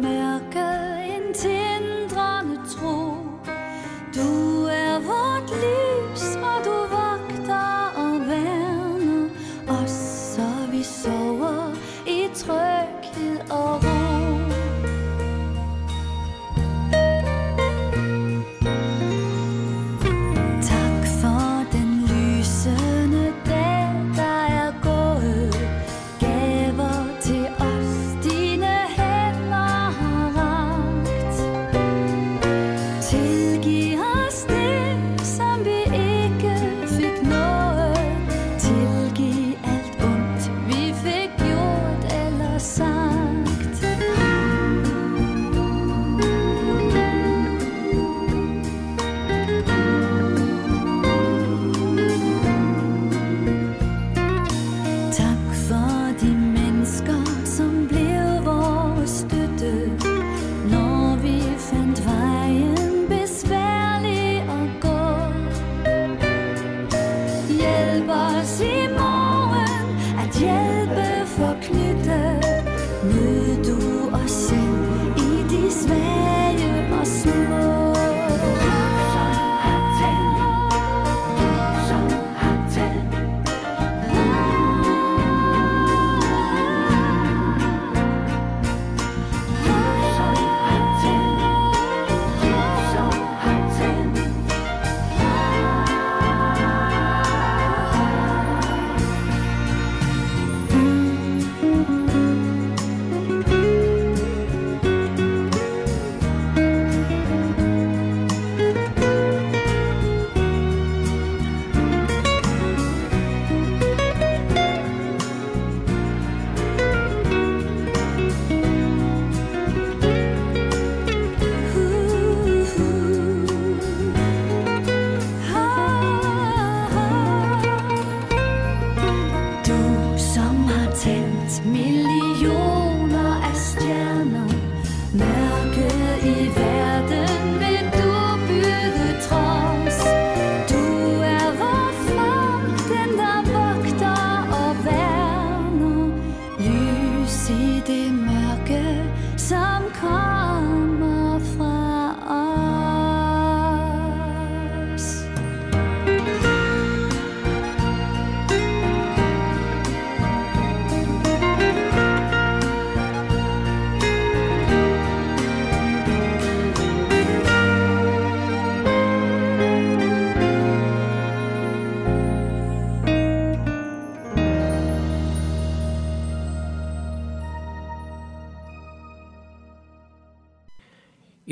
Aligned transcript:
melke 0.00 0.71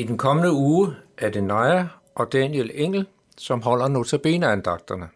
I 0.00 0.03
den 0.03 0.19
kommende 0.19 0.53
uge 0.53 0.97
er 1.19 1.31
det 1.31 1.44
Naja 1.44 1.87
og 2.15 2.33
Daniel 2.33 2.71
Engel, 2.75 3.06
som 3.37 3.62
holder 3.62 3.88
notabeneandagterne. 3.88 5.09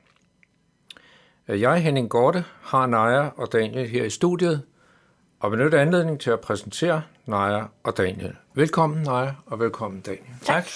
Jeg, 1.49 1.83
Henning 1.83 2.11
Gorte, 2.11 2.45
har 2.63 2.87
Naja 2.87 3.29
og 3.37 3.53
Daniel 3.53 3.89
her 3.89 4.05
i 4.05 4.11
studiet, 4.11 4.63
og 5.41 5.51
benytter 5.51 5.81
anledning 5.81 6.21
til 6.21 6.31
at 6.31 6.41
præsentere 6.41 7.03
Naja 7.27 7.63
og 7.83 7.97
Daniel. 7.97 8.37
Velkommen 8.55 9.03
Naja, 9.03 9.33
og 9.47 9.61
velkommen 9.61 10.01
Daniel. 10.01 10.35
Tak. 10.43 10.67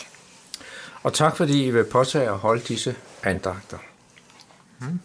Og 1.03 1.13
tak 1.13 1.37
fordi 1.37 1.67
I 1.67 1.71
vil 1.71 1.85
påtage 1.93 2.29
at 2.29 2.39
holde 2.39 2.63
disse 2.63 2.97
andagter. 3.23 3.79
Hmm. 4.79 5.01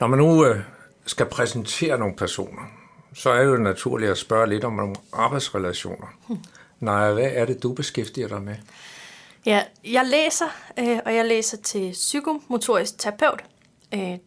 Når 0.00 0.06
man 0.06 0.18
nu 0.18 0.44
øh, 0.44 0.60
skal 1.06 1.26
præsentere 1.26 1.98
nogle 1.98 2.16
personer, 2.16 2.62
så 3.14 3.30
er 3.30 3.38
det 3.38 3.50
jo 3.50 3.56
naturligt 3.56 4.10
at 4.10 4.18
spørge 4.18 4.46
lidt 4.46 4.64
om 4.64 4.72
nogle 4.72 4.94
arbejdsrelationer. 5.12 6.06
Hmm. 6.28 6.38
Nej, 6.82 7.12
hvad 7.12 7.30
er 7.32 7.44
det, 7.44 7.62
du 7.62 7.72
beskæftiger 7.72 8.28
dig 8.28 8.42
med? 8.42 8.56
Ja, 9.46 9.62
jeg 9.84 10.06
læser, 10.06 10.46
øh, 10.78 10.98
og 11.06 11.14
jeg 11.14 11.24
læser 11.24 11.56
til 11.56 11.92
psykomotorisk 11.92 12.98
terapeut. 12.98 13.44
Øh, 13.94 14.18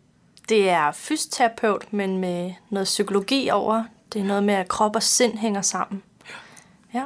det 0.49 0.69
er 0.69 0.91
fysioterapeut, 0.91 1.93
men 1.93 2.17
med 2.17 2.53
noget 2.69 2.85
psykologi 2.85 3.49
over. 3.49 3.83
Det 4.13 4.21
er 4.21 4.25
noget 4.25 4.43
med, 4.43 4.53
at 4.53 4.67
krop 4.67 4.95
og 4.95 5.03
sind 5.03 5.37
hænger 5.37 5.61
sammen. 5.61 6.03
Ja, 6.93 7.03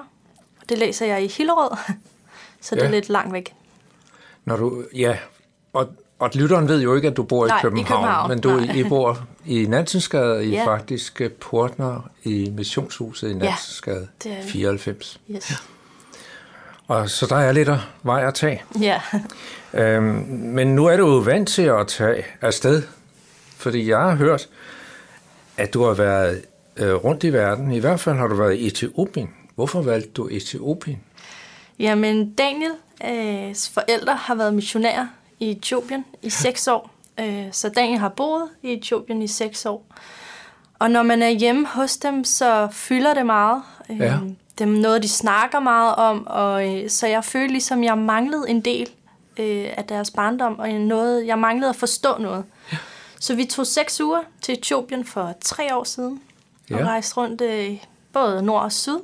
og 0.62 0.70
det 0.70 0.78
læser 0.78 1.06
jeg 1.06 1.24
i 1.24 1.28
Hillerød, 1.28 1.78
så 2.62 2.76
det 2.76 2.82
ja. 2.82 2.88
er 2.88 2.92
lidt 2.92 3.10
langt 3.10 3.34
væk. 3.34 3.56
Når 4.46 4.56
du, 4.56 4.84
ja, 4.96 5.18
og, 5.74 5.88
og 6.20 6.30
lytteren 6.34 6.68
ved 6.68 6.82
jo 6.82 6.96
ikke, 6.96 7.08
at 7.08 7.18
du 7.18 7.24
bor 7.24 7.48
Nej, 7.48 7.58
i 7.58 7.62
København, 7.62 7.86
i 7.86 7.88
København. 7.90 8.30
men 8.30 8.40
du 8.42 8.50
Nej. 8.50 8.76
I 8.76 8.84
bor 8.84 9.20
i 9.46 9.66
Nansensgade, 9.66 10.46
i 10.46 10.50
Ja. 10.50 10.66
faktisk 10.66 11.22
øh, 11.22 11.32
Portner 11.32 12.10
i 12.24 12.52
Missionshuset 12.56 13.30
i 13.30 13.34
Nansensgade 13.34 14.08
det 14.24 14.38
vi. 14.46 14.50
94. 14.50 15.20
Yes. 15.32 15.54
Og 16.88 17.10
så 17.10 17.26
der 17.26 17.36
er 17.36 17.52
lidt 17.52 17.70
af 17.70 17.80
vej 18.04 18.28
at 18.28 18.34
tage. 18.34 18.64
Ja, 18.82 19.02
Øhm, 19.74 20.04
men 20.32 20.76
nu 20.76 20.86
er 20.86 20.98
du 20.98 21.08
jo 21.08 21.18
vant 21.18 21.50
til 21.50 21.62
at 21.62 21.88
tage 21.88 22.26
afsted, 22.42 22.84
fordi 23.58 23.90
jeg 23.90 24.00
har 24.00 24.16
hørt, 24.16 24.50
at 25.58 25.74
du 25.74 25.84
har 25.84 25.94
været 25.94 26.42
øh, 26.78 26.94
rundt 26.94 27.24
i 27.24 27.34
verden. 27.34 27.72
I 27.72 27.80
hvert 27.80 28.00
fald 28.00 28.18
har 28.18 28.28
du 28.28 28.36
været 28.36 28.56
i 28.56 28.68
Etiopien. 28.68 29.30
Hvorfor 29.56 29.82
valgte 29.82 30.10
du 30.10 30.28
Etiopien? 30.32 31.00
Jamen, 31.80 32.34
Daniels 32.34 33.70
forældre 33.70 34.16
har 34.16 34.36
været 34.36 34.54
missionærer 34.54 35.08
i 35.40 35.52
Etiopien 35.52 36.06
i 36.22 36.30
seks 36.30 36.68
år. 36.68 36.92
Øh, 37.20 37.46
Så 37.52 37.70
Daniel 37.70 38.00
har 38.00 38.10
boet 38.10 38.50
i 38.64 38.74
Etiopien 38.74 39.22
i 39.22 39.28
seks 39.28 39.66
år. 39.66 39.86
Og 40.80 40.92
når 40.92 41.04
man 41.04 41.22
er 41.22 41.30
hjemme 41.30 41.68
hos 41.68 41.98
dem, 41.98 42.24
så 42.24 42.68
fylder 42.72 43.14
det 43.14 43.26
meget. 43.26 43.62
Øh, 43.90 44.00
Ja. 44.00 44.18
Det 44.58 44.66
er 44.68 44.72
noget, 44.82 45.04
de 45.04 45.10
snakker 45.10 45.60
meget 45.60 45.96
om, 45.96 46.28
og 46.28 46.68
øh, 46.84 46.90
så 46.90 47.08
jeg 47.08 47.24
følte 47.24 47.48
ligesom, 47.52 47.84
jeg 47.84 47.98
manglede 47.98 48.50
en 48.50 48.62
del 48.62 48.90
øh, 49.40 49.68
af 49.78 49.84
deres 49.84 50.12
barndom, 50.12 50.60
og 50.60 50.70
noget, 50.70 51.28
jeg 51.28 51.40
manglede 51.40 51.70
at 51.70 51.76
forstå 51.76 52.18
noget. 52.18 52.46
Så 53.20 53.36
vi 53.36 53.46
tog 53.46 53.68
seks 53.68 54.02
uger 54.02 54.20
til 54.42 54.54
Etiopien 54.58 55.06
for 55.06 55.34
tre 55.42 55.76
år 55.76 55.84
siden, 55.84 56.22
og 56.72 56.80
Ja. 56.80 56.86
rejste 56.86 57.18
rundt 57.18 57.42
øh, 57.42 57.78
både 58.14 58.44
nord 58.44 58.62
og 58.64 58.72
syd. 58.72 58.98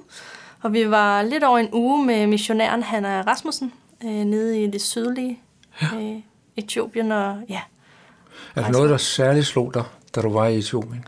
Og 0.62 0.74
vi 0.74 0.90
var 0.92 1.22
lidt 1.22 1.44
over 1.44 1.58
en 1.58 1.70
uge 1.74 2.06
med 2.06 2.28
missionæren 2.28 2.84
Hanna 2.84 3.22
Rasmussen 3.28 3.74
øh, 4.04 4.10
nede 4.12 4.64
i 4.64 4.68
det 4.68 4.82
sydlige 4.82 5.40
øh, 5.82 6.22
Etiopien. 6.58 7.12
Og, 7.12 7.38
ja. 7.50 7.62
Er 8.56 8.62
der 8.62 8.70
noget, 8.70 8.90
der 8.90 8.98
særligt 8.98 9.46
slog 9.46 9.74
dig, 9.74 9.84
da 10.16 10.22
du 10.22 10.34
var 10.34 10.48
i 10.48 10.58
Etiopien? 10.58 11.06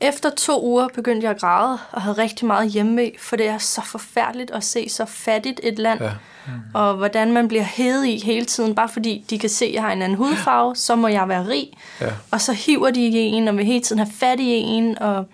Efter 0.00 0.30
to 0.30 0.64
uger 0.64 0.88
begyndte 0.88 1.24
jeg 1.24 1.34
at 1.34 1.40
græde 1.40 1.78
og 1.92 2.02
havde 2.02 2.18
rigtig 2.18 2.46
meget 2.46 2.70
hjemme 2.70 3.10
for 3.18 3.36
det 3.36 3.48
er 3.48 3.58
så 3.58 3.82
forfærdeligt 3.84 4.50
at 4.50 4.64
se 4.64 4.88
så 4.88 5.04
fattigt 5.04 5.60
et 5.62 5.78
land. 5.78 6.00
Ja. 6.02 6.10
Og 6.74 6.94
hvordan 6.94 7.32
man 7.32 7.48
bliver 7.48 7.62
hævet 7.62 8.06
i 8.06 8.18
hele 8.24 8.44
tiden, 8.44 8.74
bare 8.74 8.88
fordi 8.88 9.24
de 9.30 9.38
kan 9.38 9.50
se, 9.50 9.64
at 9.64 9.74
jeg 9.74 9.82
har 9.82 9.92
en 9.92 10.02
anden 10.02 10.18
hudfarve, 10.18 10.76
så 10.76 10.96
må 10.96 11.08
jeg 11.08 11.28
være 11.28 11.48
rig. 11.48 11.70
Ja. 12.00 12.10
Og 12.30 12.40
så 12.40 12.52
hiver 12.52 12.90
de 12.90 13.00
i 13.00 13.16
en, 13.16 13.48
og 13.48 13.56
vil 13.56 13.64
hele 13.64 13.82
tiden 13.82 13.98
have 13.98 14.12
fat 14.12 14.40
i 14.40 14.50
en, 14.50 14.98
og 14.98 15.26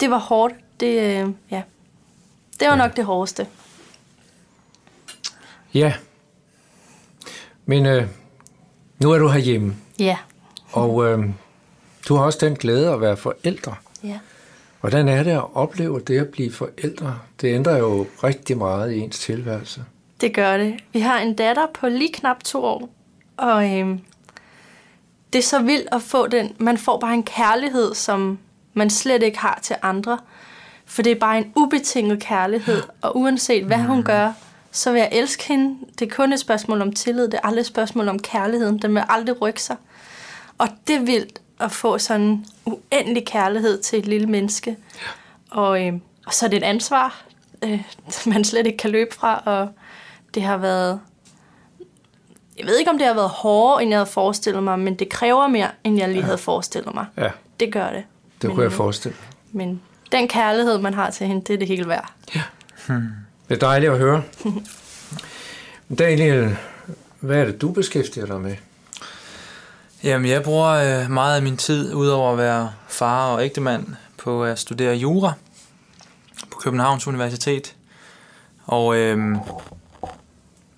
det 0.00 0.10
var 0.10 0.18
hårdt. 0.18 0.54
Det, 0.80 0.86
øh, 0.86 1.28
ja. 1.50 1.62
det 2.60 2.68
var 2.68 2.74
nok 2.76 2.96
det 2.96 3.04
hårdeste. 3.04 3.46
Ja. 5.74 5.92
Men 7.66 7.86
øh, 7.86 8.06
nu 9.02 9.10
er 9.12 9.18
du 9.18 9.28
herhjemme, 9.28 9.76
Ja. 9.98 10.16
og 10.72 11.04
øh, 11.06 11.24
du 12.08 12.14
har 12.16 12.24
også 12.24 12.38
den 12.42 12.54
glæde 12.54 12.92
at 12.92 13.00
være 13.00 13.16
forældre. 13.16 13.74
Ja. 14.04 14.18
Hvordan 14.80 15.08
er 15.08 15.22
det 15.22 15.30
at 15.30 15.44
opleve 15.54 16.00
det 16.00 16.18
at 16.18 16.28
blive 16.28 16.52
forældre? 16.52 17.18
Det 17.40 17.54
ændrer 17.54 17.78
jo 17.78 18.06
rigtig 18.24 18.58
meget 18.58 18.92
i 18.92 18.98
ens 19.00 19.18
tilværelse. 19.18 19.84
Det 20.20 20.34
gør 20.34 20.56
det. 20.56 20.74
Vi 20.92 21.00
har 21.00 21.18
en 21.18 21.34
datter 21.34 21.66
på 21.74 21.88
lige 21.88 22.12
knap 22.12 22.44
to 22.44 22.64
år, 22.64 22.88
og 23.36 23.78
øhm, 23.78 24.00
det 25.32 25.38
er 25.38 25.42
så 25.42 25.62
vildt 25.62 25.88
at 25.92 26.02
få 26.02 26.26
den. 26.26 26.52
Man 26.58 26.78
får 26.78 26.98
bare 27.00 27.14
en 27.14 27.22
kærlighed, 27.22 27.94
som 27.94 28.38
man 28.74 28.90
slet 28.90 29.22
ikke 29.22 29.38
har 29.38 29.58
til 29.62 29.76
andre. 29.82 30.18
For 30.86 31.02
det 31.02 31.12
er 31.12 31.18
bare 31.20 31.38
en 31.38 31.52
ubetinget 31.56 32.20
kærlighed, 32.22 32.82
og 33.02 33.16
uanset 33.16 33.64
hvad 33.64 33.78
hun 33.78 34.02
gør, 34.02 34.32
så 34.74 34.92
vil 34.92 34.98
jeg 34.98 35.08
elske 35.12 35.48
hende. 35.48 35.78
Det 35.98 36.10
er 36.10 36.14
kun 36.16 36.32
et 36.32 36.40
spørgsmål 36.40 36.80
om 36.80 36.92
tillid, 36.92 37.24
det 37.24 37.34
er 37.34 37.46
aldrig 37.46 37.60
et 37.60 37.66
spørgsmål 37.66 38.08
om 38.08 38.18
kærligheden. 38.18 38.78
Den 38.78 38.94
vil 38.94 39.02
aldrig 39.08 39.42
rykke 39.42 39.62
sig. 39.62 39.76
Og 40.58 40.68
det 40.86 40.96
er 40.96 41.00
vildt 41.00 41.40
at 41.60 41.72
få 41.72 41.98
sådan 41.98 42.22
en 42.22 42.46
uendelig 42.64 43.26
kærlighed 43.26 43.82
til 43.82 43.98
et 43.98 44.06
lille 44.06 44.26
menneske. 44.26 44.76
Og, 45.50 45.86
øh, 45.86 45.92
og 46.26 46.34
så 46.34 46.46
er 46.46 46.50
det 46.50 46.56
et 46.56 46.62
ansvar, 46.62 47.22
øh, 47.64 47.82
man 48.32 48.44
slet 48.44 48.66
ikke 48.66 48.78
kan 48.78 48.90
løbe 48.90 49.14
fra, 49.14 49.42
og 49.46 49.68
det 50.34 50.42
har 50.42 50.56
været... 50.56 51.00
Jeg 52.58 52.66
ved 52.66 52.78
ikke, 52.78 52.90
om 52.90 52.98
det 52.98 53.06
har 53.06 53.14
været 53.14 53.30
hårdere, 53.30 53.82
end 53.82 53.90
jeg 53.90 53.98
havde 53.98 54.10
forestillet 54.10 54.62
mig, 54.62 54.78
men 54.78 54.94
det 54.94 55.08
kræver 55.08 55.46
mere, 55.46 55.70
end 55.84 55.98
jeg 55.98 56.08
lige 56.08 56.18
ja. 56.18 56.24
havde 56.24 56.38
forestillet 56.38 56.94
mig. 56.94 57.06
Ja, 57.16 57.30
Det 57.60 57.72
gør 57.72 57.90
det. 57.90 58.04
det 58.42 58.48
men, 58.48 58.50
kunne 58.50 58.62
jeg 58.62 58.72
øh, 58.72 58.76
forestille. 58.76 59.16
Men 59.52 59.82
den 60.12 60.28
kærlighed, 60.28 60.78
man 60.78 60.94
har 60.94 61.10
til 61.10 61.26
hende, 61.26 61.42
det 61.46 61.54
er 61.54 61.58
det 61.58 61.68
hele 61.68 61.88
værd. 61.88 62.12
Det 63.48 63.54
er 63.54 63.58
dejligt 63.58 63.92
at 63.92 63.98
høre. 63.98 64.22
Daniel, 65.98 66.56
hvad 67.20 67.40
er 67.40 67.44
det, 67.44 67.60
du 67.60 67.72
beskæftiger 67.72 68.26
dig 68.26 68.40
med? 68.40 68.56
Jamen, 70.04 70.30
jeg 70.30 70.42
bruger 70.42 70.68
øh, 70.68 71.10
meget 71.10 71.36
af 71.36 71.42
min 71.42 71.56
tid, 71.56 71.94
udover 71.94 72.32
at 72.32 72.38
være 72.38 72.72
far 72.88 73.32
og 73.32 73.44
ægtemand, 73.44 73.86
på 74.16 74.44
at 74.44 74.58
studere 74.58 74.94
jura 74.94 75.32
på 76.50 76.58
Københavns 76.58 77.06
Universitet. 77.06 77.74
Og 78.64 78.96
øh, 78.96 79.36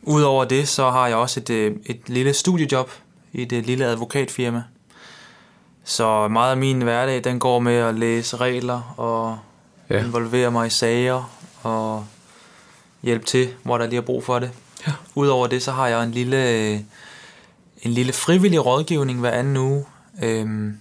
udover 0.02 0.44
det, 0.44 0.68
så 0.68 0.90
har 0.90 1.06
jeg 1.06 1.16
også 1.16 1.40
et, 1.40 1.50
øh, 1.50 1.76
et 1.86 2.00
lille 2.06 2.34
studiejob 2.34 2.90
i 3.32 3.42
et 3.42 3.66
lille 3.66 3.84
advokatfirma. 3.84 4.62
Så 5.84 6.28
meget 6.28 6.50
af 6.50 6.56
min 6.56 6.82
hverdag, 6.82 7.24
den 7.24 7.38
går 7.38 7.58
med 7.58 7.76
at 7.76 7.94
læse 7.94 8.36
regler 8.36 8.94
og 8.96 9.38
ja. 9.90 10.04
involvere 10.04 10.50
mig 10.50 10.66
i 10.66 10.70
sager 10.70 11.30
og 11.62 12.06
hjælpe 13.06 13.25
til, 13.25 13.49
hvor 13.62 13.79
der 13.79 13.87
lige 13.87 13.97
er 13.97 14.00
brug 14.03 14.25
for 14.25 14.38
det. 14.38 14.50
Ja. 14.87 14.93
Udover 15.14 15.47
det, 15.47 15.62
så 15.62 15.73
har 15.73 15.88
jeg 15.88 16.05
en 16.05 16.11
lille, 16.11 16.50
øh, 16.50 16.81
en 17.82 17.91
lille 17.91 18.12
frivillig 18.12 18.67
rådgivning 18.67 19.20
hver 19.20 19.31
anden 19.31 19.56
uge 19.56 19.85
øh, 20.23 20.73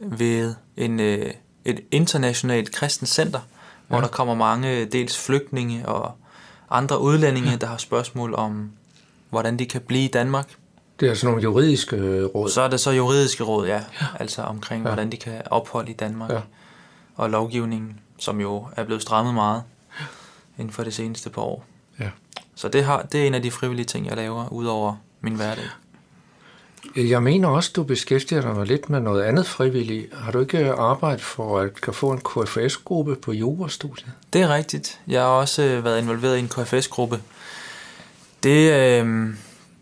ved 0.00 0.54
en, 0.76 1.00
øh, 1.00 1.30
et 1.64 1.80
internationalt 1.90 2.72
kristent 2.72 3.10
center, 3.10 3.40
hvor 3.88 3.96
Ja. 3.96 4.02
der 4.02 4.08
kommer 4.08 4.34
mange 4.34 4.84
dels 4.84 5.18
flygtninge 5.18 5.88
og 5.88 6.12
andre 6.70 7.00
udlændinge, 7.00 7.56
der 7.56 7.66
har 7.66 7.76
spørgsmål 7.76 8.34
om, 8.34 8.70
hvordan 9.30 9.58
de 9.58 9.66
kan 9.66 9.80
blive 9.80 10.04
i 10.04 10.08
Danmark. 10.08 10.48
Det 11.00 11.08
er 11.08 11.14
sådan 11.14 11.26
nogle 11.30 11.42
juridiske 11.42 11.96
øh, 11.96 12.24
råd. 12.24 12.48
Så 12.50 12.62
er 12.62 12.68
det 12.68 12.80
så 12.80 12.90
juridiske 12.90 13.44
råd, 13.44 13.66
ja. 13.66 13.74
ja. 14.00 14.06
Altså 14.20 14.42
omkring, 14.42 14.82
Ja. 14.82 14.88
ja. 14.88 14.94
hvordan 14.94 15.12
de 15.12 15.16
kan 15.16 15.42
opholde 15.50 15.90
i 15.90 15.94
Danmark. 15.94 16.30
Ja. 16.30 16.34
Ja. 16.34 16.40
Og 17.16 17.30
lovgivningen, 17.30 18.00
som 18.18 18.40
jo 18.40 18.66
er 18.76 18.84
blevet 18.84 19.02
strammet 19.02 19.34
meget 19.34 19.62
inden 20.58 20.72
for 20.72 20.84
det 20.84 20.94
seneste 20.94 21.30
par 21.30 21.42
år. 21.42 21.64
Ja. 22.00 22.10
Så 22.54 22.68
det, 22.68 22.84
har, 22.84 23.02
det 23.02 23.22
er 23.22 23.26
en 23.26 23.34
af 23.34 23.42
de 23.42 23.50
frivillige 23.50 23.86
ting, 23.86 24.06
jeg 24.06 24.16
laver, 24.16 24.48
udover 24.52 24.96
min 25.20 25.34
hverdag. 25.34 25.64
Jeg 26.96 27.22
mener 27.22 27.48
også, 27.48 27.70
du 27.76 27.82
beskæftiger 27.82 28.40
dig 28.40 28.56
med 28.56 28.66
lidt 28.66 28.90
med 28.90 29.00
noget 29.00 29.22
andet 29.22 29.46
frivilligt. 29.46 30.14
Har 30.14 30.32
du 30.32 30.40
ikke 30.40 30.72
arbejdet 30.72 31.20
for 31.22 31.58
at 31.58 31.80
kan 31.80 31.94
få 31.94 32.10
en 32.12 32.20
KFS-gruppe 32.20 33.16
på 33.16 33.32
jurastudiet? 33.32 34.10
Det 34.32 34.40
er 34.42 34.54
rigtigt. 34.54 35.00
Jeg 35.06 35.20
har 35.20 35.28
også 35.28 35.62
øh, 35.62 35.84
været 35.84 36.02
involveret 36.02 36.36
i 36.36 36.40
en 36.40 36.48
KFS-gruppe. 36.48 37.20
Det, 38.42 38.72
øh, 38.72 39.28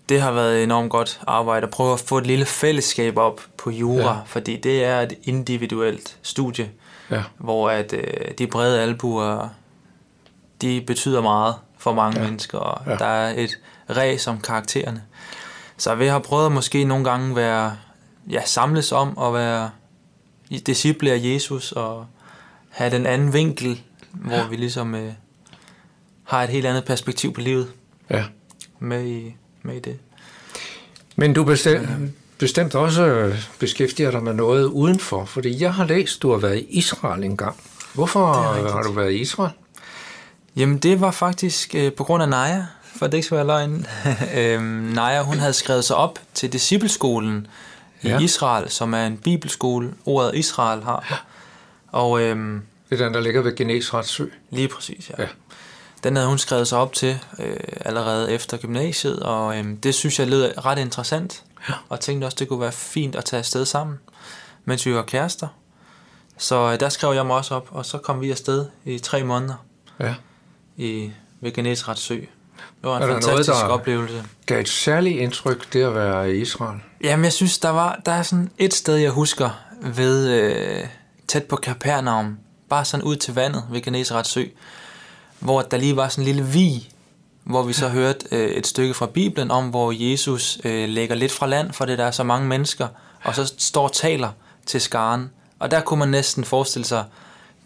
det 0.08 0.20
har 0.20 0.32
været 0.32 0.62
enormt 0.62 0.90
godt 0.90 1.20
arbejde 1.26 1.64
at 1.66 1.70
prøve 1.70 1.92
at 1.92 2.00
få 2.00 2.18
et 2.18 2.26
lille 2.26 2.44
fællesskab 2.44 3.18
op 3.18 3.40
på 3.56 3.70
jura, 3.70 4.14
ja. 4.16 4.20
fordi 4.26 4.56
det 4.56 4.84
er 4.84 5.00
et 5.00 5.12
individuelt 5.22 6.16
studie, 6.22 6.70
Ja. 7.10 7.22
hvor 7.38 7.70
at 7.70 7.92
øh, 7.92 8.30
de 8.38 8.46
brede 8.46 8.80
albuer, 8.80 9.48
de 10.64 10.80
betyder 10.86 11.20
meget 11.22 11.54
for 11.78 11.92
mange 11.94 12.16
Ja. 12.18 12.22
ja. 12.22 12.28
mennesker, 12.30 12.58
og 12.58 12.82
Ja. 12.86 12.90
ja. 12.92 12.96
der 12.96 13.04
er 13.04 13.34
et 13.42 13.58
ræs 13.96 14.26
om 14.26 14.40
karaktererne. 14.40 15.02
Så 15.76 15.94
vi 15.94 16.06
har 16.06 16.18
prøvet 16.18 16.46
at 16.46 16.52
måske 16.52 16.84
nogle 16.84 17.04
gange 17.04 17.36
være, 17.36 17.76
ja, 18.30 18.40
samles 18.46 18.92
om 18.92 19.18
at 19.18 19.34
være 19.34 19.70
disciple 20.66 21.12
af 21.12 21.20
Jesus 21.22 21.72
og 21.72 22.06
have 22.70 22.90
den 22.90 23.06
anden 23.06 23.32
vinkel, 23.32 23.82
hvor 24.12 24.48
vi 24.50 24.56
ligesom 24.56 24.94
øh, 24.94 25.12
har 26.24 26.42
et 26.42 26.48
helt 26.48 26.66
andet 26.66 26.84
perspektiv 26.84 27.32
på 27.34 27.40
livet. 27.40 27.68
Ja. 28.10 28.24
med 28.78 29.06
i, 29.06 29.34
med 29.62 29.74
i 29.76 29.80
det. 29.80 29.98
Men 31.16 31.32
du 31.34 31.44
bestemt, 31.44 31.88
bestemt 32.38 32.74
også 32.74 33.04
øh, 33.06 33.38
beskæftiger 33.58 34.10
dig 34.10 34.22
med 34.22 34.34
noget 34.34 34.64
udenfor, 34.64 35.24
fordi 35.24 35.62
jeg 35.62 35.74
har 35.74 35.84
læst, 35.86 36.22
du 36.22 36.30
har 36.30 36.38
været 36.38 36.56
i 36.58 36.66
Israel 36.68 37.24
engang. 37.24 37.56
Hvorfor 37.94 38.32
har 38.72 38.82
du 38.82 38.92
været 38.92 39.12
i 39.12 39.16
Israel? 39.18 39.52
Jamen, 40.56 40.78
det 40.78 41.00
var 41.00 41.10
faktisk 41.10 41.74
øh, 41.74 41.92
på 41.92 42.04
grund 42.04 42.22
af 42.22 42.28
Naja, 42.28 42.66
for 42.82 43.06
det 43.06 43.14
ikke 43.14 43.26
skal 43.26 43.36
være 43.36 43.46
løgn. 43.46 43.86
øhm, 44.38 44.64
Naja, 44.94 45.22
hun 45.22 45.38
havde 45.38 45.52
skrevet 45.52 45.84
sig 45.84 45.96
op 45.96 46.18
til 46.34 46.52
discipleskolen 46.52 47.46
i 48.02 48.08
Ja. 48.08 48.14
ja. 48.14 48.18
Israel, 48.20 48.70
som 48.70 48.94
er 48.94 49.06
en 49.06 49.16
bibelskole, 49.16 49.94
ordet 50.06 50.34
Israel 50.34 50.82
har. 50.82 51.24
Og 51.92 52.22
øhm, 52.22 52.62
Det 52.90 53.00
er 53.00 53.04
den, 53.04 53.14
der 53.14 53.20
ligger 53.20 53.42
ved 53.42 53.56
Genesrets 53.56 54.08
sø. 54.08 54.26
lige 54.50 54.68
præcis, 54.68 55.10
ja. 55.18 55.22
Ja. 55.22 55.28
Den 56.04 56.16
havde 56.16 56.28
hun 56.28 56.38
skrevet 56.38 56.68
sig 56.68 56.78
op 56.78 56.92
til 56.92 57.18
øh, 57.38 57.56
allerede 57.80 58.32
efter 58.32 58.56
gymnasiet, 58.56 59.20
og 59.20 59.58
øhm, 59.58 59.76
det 59.76 59.94
synes 59.94 60.18
jeg 60.18 60.26
lød 60.28 60.64
ret 60.66 60.78
interessant. 60.78 61.42
Ja. 61.68 61.74
Og 61.88 62.00
tænkte 62.00 62.24
også, 62.26 62.36
det 62.40 62.48
kunne 62.48 62.60
være 62.60 62.72
fint 62.72 63.16
at 63.16 63.24
tage 63.24 63.38
afsted 63.38 63.64
sammen, 63.64 63.98
mens 64.64 64.86
vi 64.86 64.94
var 64.94 65.02
kærester. 65.02 65.48
Så 66.38 66.72
øh, 66.72 66.80
der 66.80 66.88
skrev 66.88 67.14
jeg 67.14 67.26
mig 67.26 67.36
også 67.36 67.54
op, 67.54 67.68
og 67.70 67.86
så 67.86 67.98
kom 67.98 68.20
vi 68.20 68.30
afsted 68.30 68.66
i 68.84 68.98
tre 68.98 69.22
måneder 69.24 69.54
Ja. 70.00 70.14
I 70.76 71.10
ved 71.40 71.52
Genesrets 71.52 72.00
sø. 72.02 72.14
Det 72.14 72.28
var 72.82 72.96
en 72.96 73.02
Er 73.02 73.06
der 73.06 73.12
noget, 73.12 73.24
fantastisk 73.24 73.58
der- 73.58 73.68
oplevelse. 73.68 74.24
Gav 74.46 74.60
et 74.60 74.68
særligt 74.68 75.18
indtryk, 75.20 75.72
det 75.72 75.82
at 75.82 75.94
være 75.94 76.34
i 76.36 76.40
Israel. 76.40 76.80
Jamen, 77.04 77.24
jeg 77.24 77.32
synes, 77.32 77.58
der 77.58 77.68
var 77.70 78.00
der 78.06 78.12
er 78.12 78.22
sådan 78.22 78.50
et 78.58 78.74
sted, 78.74 78.96
jeg 78.96 79.10
husker 79.10 79.50
ved 79.82 80.28
øh, 80.30 80.86
tæt 81.28 81.44
på 81.44 81.56
Kapernaum, 81.56 82.38
bare 82.68 82.84
sådan 82.84 83.04
ud 83.04 83.16
til 83.16 83.34
vandet 83.34 83.64
ved 83.70 83.82
Genesrets 83.82 84.30
sø, 84.30 84.44
hvor 85.38 85.62
der 85.62 85.76
lige 85.76 85.96
var 85.96 86.08
sådan 86.08 86.22
en 86.22 86.26
lille 86.34 86.50
vi, 86.52 86.88
hvor 87.44 87.62
vi 87.62 87.72
så 87.72 87.88
hørte 87.88 88.26
øh, 88.30 88.50
et 88.50 88.66
stykke 88.66 88.94
fra 88.94 89.06
Bibelen 89.06 89.50
om, 89.50 89.68
hvor 89.68 89.92
Jesus 90.10 90.58
øh, 90.64 90.88
lægger 90.88 91.14
lidt 91.14 91.32
fra 91.32 91.46
land, 91.46 91.72
for 91.72 91.84
det 91.84 91.98
der 91.98 92.04
er 92.04 92.10
så 92.10 92.22
mange 92.24 92.48
mennesker, 92.48 92.88
og 93.24 93.34
så 93.34 93.54
står 93.58 93.84
og 93.84 93.92
taler 93.92 94.30
til 94.66 94.80
skaren. 94.80 95.30
Og 95.58 95.70
der 95.70 95.80
kunne 95.80 95.98
man 95.98 96.08
næsten 96.08 96.44
forestille 96.44 96.86
sig, 96.86 97.04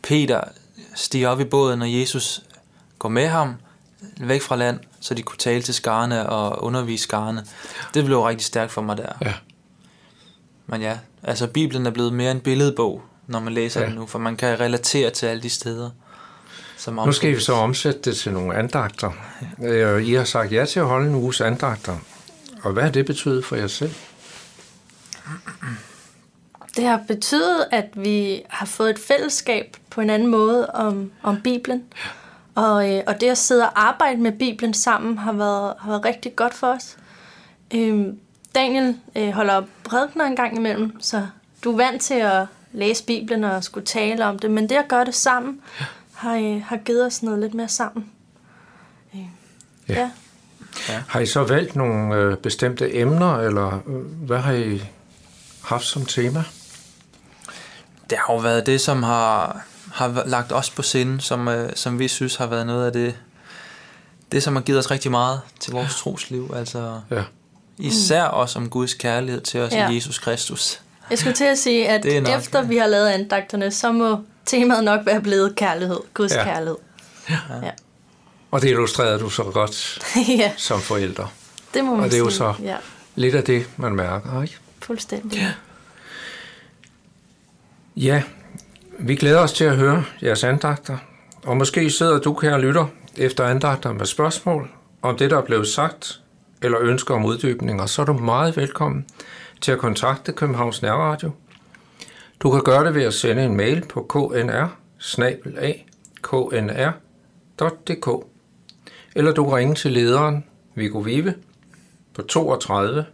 Peter 0.03 0.41
stiger 0.95 1.29
op 1.29 1.41
i 1.41 1.45
båden, 1.45 1.83
og 1.83 2.01
Jesus 2.01 2.43
går 2.99 3.09
med 3.09 3.27
ham 3.29 3.55
væk 4.21 4.43
fra 4.43 4.57
land, 4.57 4.81
så 5.01 5.15
de 5.15 5.23
kunne 5.23 5.39
tale 5.39 5.63
til 5.63 5.75
skarne 5.75 6.29
og 6.29 6.65
undervise 6.65 7.03
skarne. 7.03 7.45
Det 7.95 8.05
blev 8.05 8.21
rigtig 8.23 8.47
stærkt 8.47 8.73
for 8.73 8.83
mig 8.83 8.97
der. 8.97 9.13
Ja. 9.23 9.35
Men 10.67 10.81
ja, 10.83 10.99
altså 11.23 11.47
Bibelen 11.47 11.87
er 11.87 11.91
blevet 11.91 12.13
mere 12.13 12.31
en 12.31 12.41
billedbog, 12.41 13.03
når 13.27 13.41
man 13.41 13.53
læser 13.53 13.81
Ja. 13.81 13.85
ja. 13.87 13.91
den 13.91 13.99
nu, 13.99 14.07
for 14.07 14.19
man 14.19 14.37
kan 14.37 14.61
relatere 14.61 15.11
til 15.11 15.27
alle 15.27 15.43
de 15.43 15.51
steder. 15.51 15.91
Som 16.77 16.95
Nu 16.95 17.13
skal 17.13 17.37
vi 17.37 17.41
så 17.41 17.53
omsætte 17.53 18.01
det 18.01 18.17
til 18.17 18.33
nogle 18.33 18.55
andagter. 18.55 19.11
Øh, 19.63 20.03
I 20.07 20.15
har 20.15 20.25
sagt 20.25 20.53
ja 20.53 20.65
til 20.65 20.81
at 20.81 20.87
holde 20.87 21.09
en 21.09 21.15
uges 21.15 21.41
andagter. 21.41 21.97
Og 22.63 22.73
hvad 22.73 22.83
har 22.83 22.91
det 22.91 23.07
betydet 23.07 23.45
for 23.45 23.57
jer 23.57 23.67
selv? 23.67 23.93
Det 26.77 26.87
har 26.87 27.01
betydet, 27.09 27.67
at 27.73 27.85
vi 27.95 28.43
har 28.49 28.67
fået 28.67 28.91
et 28.91 28.99
fællesskab 28.99 29.77
på 29.91 30.01
en 30.01 30.11
anden 30.11 30.29
måde 30.29 30.67
om, 30.67 31.11
om 31.23 31.41
Bibelen. 31.45 31.83
Og, 32.59 32.91
øh, 32.93 33.03
og 33.07 33.21
det 33.21 33.27
at 33.29 33.39
sidde 33.39 33.63
og 33.65 33.87
arbejde 33.89 34.21
med 34.21 34.33
Bibelen 34.33 34.75
sammen 34.75 35.19
har 35.19 35.33
været, 35.33 35.75
har 35.79 35.91
været 35.91 36.05
rigtig 36.05 36.37
godt 36.37 36.55
for 36.55 36.67
os. 36.67 36.97
Øhm, 37.75 38.19
Daniel 38.55 38.97
øh, 39.17 39.31
holder 39.31 39.63
prædikener 39.85 40.25
en 40.25 40.37
gang 40.37 40.57
imellem, 40.57 41.01
så 41.01 41.27
du 41.65 41.73
er 41.73 41.77
vant 41.77 42.03
til 42.03 42.15
at 42.15 42.47
læse 42.73 43.05
Bibelen 43.05 43.45
og 43.45 43.65
skulle 43.65 43.87
tale 43.87 44.27
om 44.27 44.39
det, 44.39 44.51
men 44.51 44.69
det 44.69 44.75
at 44.77 44.89
gøre 44.89 45.05
det 45.05 45.15
sammen 45.15 45.61
har, 46.15 46.37
øh, 46.37 46.63
har 46.63 46.77
givet 46.77 47.07
os 47.07 47.23
noget 47.23 47.39
lidt 47.39 47.55
mere 47.55 47.69
sammen. 47.69 48.07
Øh, 49.15 49.21
Ja. 49.89 50.11
ja. 50.89 51.03
Har 51.09 51.21
I 51.21 51.27
så 51.27 51.45
valgt 51.45 51.77
nogle 51.77 52.15
øh, 52.15 52.37
bestemte 52.37 52.97
emner, 52.97 53.37
eller 53.39 53.81
øh, 53.87 54.27
hvad 54.27 54.39
har 54.39 54.53
I 54.53 54.83
haft 55.65 55.85
som 55.85 56.05
tema? 56.05 56.45
Det 58.11 58.19
har 58.27 58.35
jo 58.35 58.41
været 58.41 58.67
det, 58.67 58.81
som 58.81 59.03
har, 59.03 59.67
har 59.99 60.23
lagt 60.27 60.53
os 60.53 60.71
på 60.71 60.83
sinde, 60.83 61.21
som, 61.21 61.49
øh, 61.49 61.71
som 61.75 61.99
vi 61.99 62.09
synes 62.09 62.37
har 62.37 62.47
været 62.47 62.67
noget 62.67 62.87
af 62.87 62.93
det, 62.93 63.15
det, 64.33 64.43
som 64.43 64.57
har 64.57 64.63
givet 64.63 64.79
os 64.79 64.91
rigtig 64.91 65.11
meget 65.11 65.41
til 65.61 65.73
vores 65.73 65.95
trosliv. 65.97 66.53
Altså 66.57 67.01
Ja. 67.11 67.23
især 67.79 68.23
også 68.25 68.59
om 68.59 68.69
Guds 68.71 68.95
kærlighed 68.95 69.41
til 69.41 69.61
os 69.61 69.73
Ja. 69.73 69.79
ja. 69.83 69.91
i 69.91 69.95
Jesus 69.95 70.19
Kristus. 70.19 70.81
Jeg 71.11 71.19
skulle 71.19 71.35
til 71.35 71.45
at 71.45 71.59
sige, 71.59 71.89
at 71.89 72.05
nok- 72.23 72.39
efter 72.39 72.63
vi 72.63 72.77
har 72.77 72.87
lavet 72.87 73.09
andagterne, 73.09 73.71
så 73.71 73.93
må 73.93 74.21
temaet 74.47 74.85
nok 74.85 75.07
være 75.07 75.21
blevet 75.21 75.57
kærlighed. 75.57 75.99
Guds 76.15 76.33
Ja. 76.33 76.39
ja. 76.39 76.45
kærlighed. 76.45 76.77
Ja. 77.31 77.71
Og 78.51 78.63
det 78.63 78.69
illustrerer 78.69 79.19
du 79.19 79.31
så 79.31 79.43
godt 79.43 79.99
ja, 80.39 80.53
som 80.57 80.81
forældre. 80.81 81.29
det 81.75 81.85
må 81.85 81.95
man 81.95 82.05
Og 82.05 82.11
det 82.11 82.15
er 82.15 82.19
jo 82.19 82.25
sige. 82.31 82.37
så- 82.39 82.55
Ja, 82.63 82.77
Lidt 83.17 83.35
af 83.35 83.45
det, 83.45 83.67
man 83.77 83.95
mærker, 83.97 84.43
ikke? 84.43 84.57
fuldstændig. 84.83 85.39
Ja. 85.39 85.53
Ja, 87.97 88.23
vi 88.99 89.17
glæder 89.17 89.41
os 89.41 89.53
til 89.53 89.65
at 89.65 89.77
høre 89.77 90.05
jeres 90.23 90.45
andagter. 90.45 90.99
Og 91.45 91.57
måske 91.57 91.91
sidder 91.91 92.19
du, 92.19 92.35
kære 92.35 92.61
lytter, 92.61 92.87
efter 93.17 93.45
andagter 93.45 93.93
med 93.93 94.07
spørgsmål 94.07 94.71
om 95.03 95.17
det, 95.17 95.31
der 95.31 95.39
er 95.39 95.45
blevet 95.45 95.69
sagt, 95.69 96.21
eller 96.63 96.79
ønsker 96.81 97.15
om 97.15 97.25
uddybninger, 97.25 97.87
så 97.87 98.03
er 98.03 98.07
du 98.07 98.13
meget 98.13 98.57
velkommen 98.57 99.07
til 99.61 99.73
at 99.73 99.79
kontakte 99.79 100.33
Københavns 100.33 100.83
Nærradio. 100.83 101.31
Du 102.41 102.51
kan 102.51 102.63
gøre 102.63 102.85
det 102.85 102.95
ved 102.95 103.03
at 103.03 103.15
sende 103.15 103.45
en 103.45 103.57
mail 103.57 103.85
på 103.89 104.03
knr 104.03 104.69
knr.dk 106.23 108.09
eller 109.15 109.33
du 109.33 109.45
kan 109.45 109.53
ringe 109.53 109.75
til 109.75 109.93
lederen 109.93 110.45
Viggo 110.75 110.99
Vive 110.99 111.35
på 112.15 112.23
32 112.23 113.05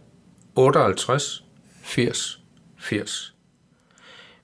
58 0.55 1.43
80 1.81 2.41
80. 2.77 3.33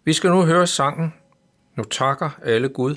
Vi 0.05 0.13
skal 0.13 0.29
nu 0.29 0.41
høre 0.45 0.67
sangen 0.67 1.13
nu 1.81 1.85
takker 1.85 2.29
alle 2.43 2.69
Gud 2.69 2.95